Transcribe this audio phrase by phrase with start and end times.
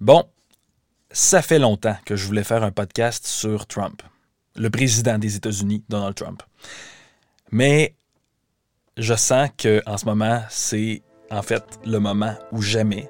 [0.00, 0.24] Bon,
[1.12, 4.02] ça fait longtemps que je voulais faire un podcast sur Trump,
[4.56, 6.42] le président des États-Unis, Donald Trump.
[7.52, 7.94] Mais
[8.96, 13.08] je sens que en ce moment, c'est en fait le moment ou jamais.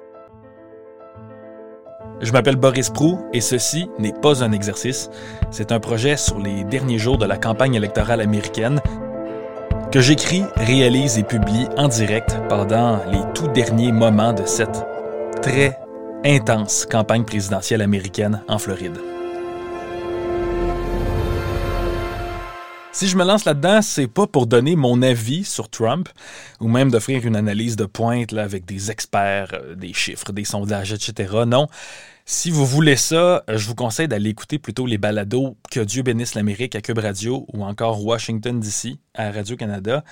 [2.21, 5.09] Je m'appelle Boris Prou et ceci n'est pas un exercice,
[5.49, 8.79] c'est un projet sur les derniers jours de la campagne électorale américaine
[9.93, 14.83] que j'écris, réalise et publie en direct pendant les tout derniers moments de cette
[15.43, 15.77] très
[16.25, 19.12] intense campagne présidentielle américaine en Floride.
[22.95, 26.09] Si je me lance là-dedans, c'est pas pour donner mon avis sur Trump
[26.59, 30.45] ou même d'offrir une analyse de pointe là, avec des experts, euh, des chiffres, des
[30.45, 31.33] sondages, etc.
[31.47, 31.65] Non.
[32.25, 36.35] Si vous voulez ça, je vous conseille d'aller écouter plutôt les balados Que Dieu bénisse
[36.35, 40.03] l'Amérique à Cube Radio ou encore Washington DC à Radio-Canada.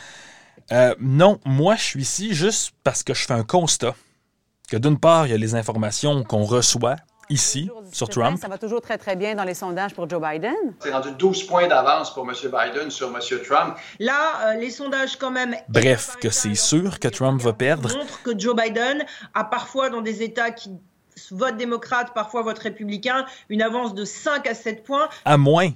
[0.71, 3.93] Euh, non, moi je suis ici juste parce que je fais un constat
[4.69, 6.95] que d'une part, il y a les informations qu'on reçoit
[7.31, 8.37] ici, sur Trump.
[8.39, 10.53] Ça va toujours très, très bien dans les sondages pour Joe Biden.
[10.79, 12.35] C'est rendu 12 points d'avance pour M.
[12.43, 13.19] Biden sur M.
[13.43, 13.75] Trump.
[13.99, 14.13] Là,
[14.45, 15.55] euh, les sondages quand même...
[15.69, 17.89] Bref, que c'est sûr que Trump va perdre.
[17.97, 20.71] montrent que Joe Biden a parfois, dans des États qui
[21.31, 25.09] votent démocrate, parfois votent républicain, une avance de 5 à 7 points.
[25.25, 25.71] À moins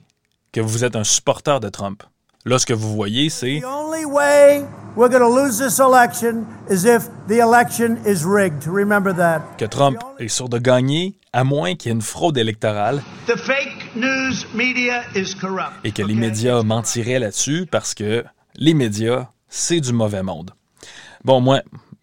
[0.52, 2.04] que vous êtes un supporter de Trump.
[2.46, 4.64] Là, ce que vous voyez, c'est The only way
[4.96, 8.66] we're going to lose this election is if the election is rigged.
[8.68, 9.42] Remember that.
[9.58, 13.38] que Trump est sûr de gagner, à moins qu'il y ait une fraude électorale The
[13.38, 15.74] fake news media is corrupt.
[15.84, 18.24] et que les médias mentiraient là-dessus parce que
[18.56, 20.52] les médias, c'est du mauvais monde.
[21.24, 21.62] Bon, moi,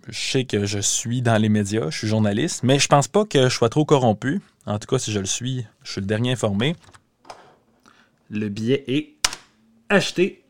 [0.08, 3.24] je sais que je suis dans les médias, je suis journaliste, mais je pense pas
[3.24, 4.40] que je sois trop corrompu.
[4.66, 6.76] En tout cas, si je le suis, je suis le dernier informé.
[8.30, 9.14] Le billet est
[9.88, 10.41] acheté.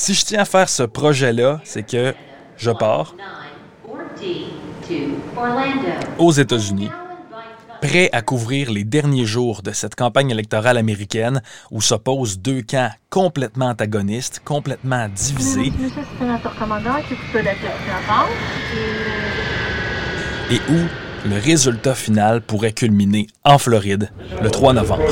[0.00, 2.14] Si je tiens à faire ce projet-là, c'est que
[2.56, 3.16] je pars
[6.18, 6.88] aux États-Unis,
[7.82, 12.92] prêt à couvrir les derniers jours de cette campagne électorale américaine où s'opposent deux camps
[13.10, 15.72] complètement antagonistes, complètement divisés.
[20.52, 25.02] Et où le résultat final pourrait culminer en Floride le 3 novembre.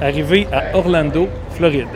[0.00, 1.86] Arrivé à Orlando, Floride.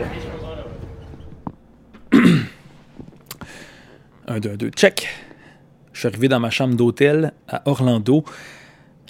[4.27, 5.09] 1, 2, 2, check.
[5.91, 8.23] Je suis arrivé dans ma chambre d'hôtel à Orlando.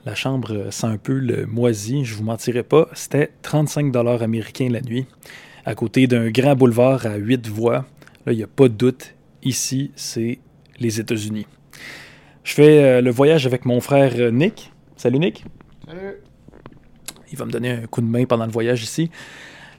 [0.05, 2.87] La chambre sent un peu le moisi, je vous mentirai pas.
[2.93, 5.05] C'était 35 dollars américains la nuit,
[5.65, 7.85] à côté d'un grand boulevard à 8 voies.
[8.25, 9.13] Là, il n'y a pas de doute.
[9.43, 10.39] Ici, c'est
[10.79, 11.45] les États-Unis.
[12.43, 14.71] Je fais euh, le voyage avec mon frère euh, Nick.
[14.97, 15.45] Salut Nick.
[15.87, 16.17] Salut.
[17.31, 19.09] Il va me donner un coup de main pendant le voyage ici.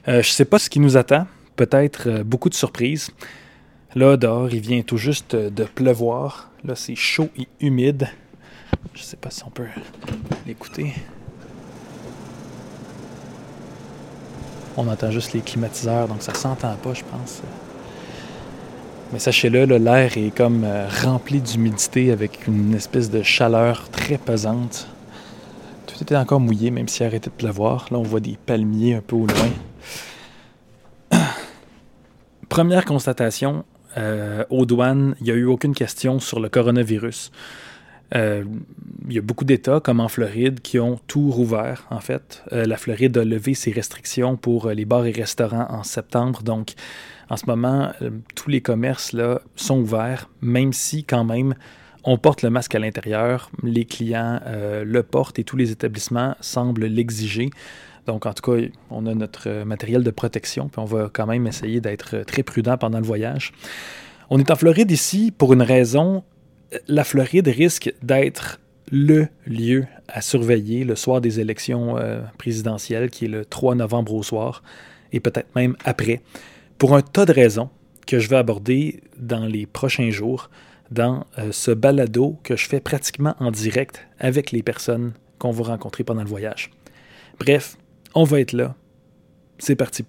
[0.07, 1.27] Euh, je sais pas ce qui nous attend.
[1.55, 3.11] Peut-être euh, beaucoup de surprises.
[3.95, 6.51] Là, dehors, il vient tout juste de pleuvoir.
[6.63, 8.09] Là, c'est chaud et humide.
[8.95, 9.67] Je sais pas si on peut
[10.45, 10.93] l'écouter.
[14.75, 17.43] On entend juste les climatiseurs, donc ça s'entend pas, je pense.
[19.13, 24.87] Mais sachez-le, l'air est comme euh, rempli d'humidité avec une espèce de chaleur très pesante.
[25.93, 27.87] Tout était encore mouillé, même s'il arrêtait de pleuvoir.
[27.91, 29.49] Là, on voit des palmiers un peu au loin.
[32.49, 33.63] Première constatation,
[33.97, 37.31] euh, aux douanes, il n'y a eu aucune question sur le coronavirus.
[38.15, 38.43] Euh,
[39.07, 42.43] il y a beaucoup d'États, comme en Floride, qui ont tout rouvert, en fait.
[42.51, 46.41] Euh, la Floride a levé ses restrictions pour euh, les bars et restaurants en septembre.
[46.41, 46.73] Donc,
[47.29, 47.91] en ce moment,
[48.35, 51.53] tous les commerces là, sont ouverts, même si, quand même,
[52.03, 53.49] on porte le masque à l'intérieur.
[53.63, 57.49] Les clients euh, le portent et tous les établissements semblent l'exiger.
[58.05, 61.47] Donc, en tout cas, on a notre matériel de protection, puis on va quand même
[61.47, 63.53] essayer d'être très prudent pendant le voyage.
[64.29, 66.23] On est en Floride ici pour une raison.
[66.87, 68.59] La Floride risque d'être
[68.91, 74.13] le lieu à surveiller le soir des élections euh, présidentielles, qui est le 3 novembre
[74.13, 74.63] au soir,
[75.13, 76.21] et peut-être même après,
[76.77, 77.69] pour un tas de raisons
[78.05, 80.49] que je vais aborder dans les prochains jours
[80.91, 85.63] dans euh, ce balado que je fais pratiquement en direct avec les personnes qu'on va
[85.63, 86.71] rencontrer pendant le voyage.
[87.39, 87.77] Bref,
[88.15, 88.75] on va être là.
[89.59, 90.01] C'est parti.